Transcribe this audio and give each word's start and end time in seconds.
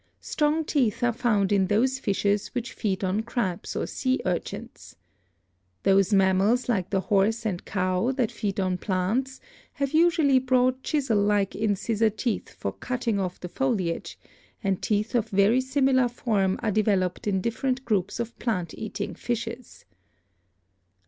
Strong 0.19 0.65
teeth 0.65 1.03
are 1.03 1.13
found 1.13 1.51
in 1.51 1.67
those 1.67 1.99
fishes 1.99 2.47
which 2.55 2.73
feed 2.73 3.03
on 3.03 3.21
crabs 3.21 3.75
or 3.75 3.85
sea 3.85 4.19
urchins. 4.25 4.95
Those 5.83 6.11
mammals 6.11 6.67
like 6.67 6.89
the 6.89 7.01
horse 7.01 7.45
and 7.45 7.63
cow, 7.65 8.11
that 8.13 8.31
feed 8.31 8.59
on 8.59 8.79
plants, 8.79 9.39
have 9.73 9.93
usually 9.93 10.39
broad 10.39 10.81
chisel 10.81 11.19
like 11.21 11.53
incisor 11.55 12.09
teeth 12.09 12.51
for 12.51 12.71
cutting 12.71 13.19
off 13.19 13.39
the 13.39 13.47
foliage, 13.47 14.17
and 14.63 14.81
teeth 14.81 15.13
of 15.13 15.29
very 15.29 15.61
similar 15.61 16.07
form 16.09 16.59
are 16.63 16.71
developed 16.71 17.27
in 17.27 17.39
different 17.39 17.85
groups 17.85 18.19
of 18.19 18.35
plant 18.39 18.73
eating 18.75 19.13
fishes. 19.13 19.85